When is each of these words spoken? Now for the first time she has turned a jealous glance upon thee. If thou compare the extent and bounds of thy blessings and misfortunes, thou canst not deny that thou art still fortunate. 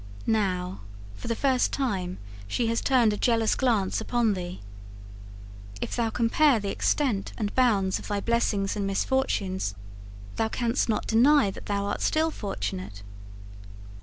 Now 0.25 0.79
for 1.13 1.27
the 1.27 1.35
first 1.35 1.71
time 1.71 2.17
she 2.47 2.65
has 2.69 2.81
turned 2.81 3.13
a 3.13 3.17
jealous 3.17 3.53
glance 3.53 4.01
upon 4.01 4.33
thee. 4.33 4.61
If 5.79 5.95
thou 5.95 6.09
compare 6.09 6.59
the 6.59 6.71
extent 6.71 7.33
and 7.37 7.53
bounds 7.53 7.99
of 7.99 8.07
thy 8.07 8.19
blessings 8.19 8.75
and 8.75 8.87
misfortunes, 8.87 9.75
thou 10.37 10.47
canst 10.49 10.89
not 10.89 11.05
deny 11.05 11.51
that 11.51 11.67
thou 11.67 11.85
art 11.85 12.01
still 12.01 12.31
fortunate. 12.31 13.03